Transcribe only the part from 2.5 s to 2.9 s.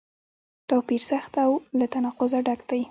دی.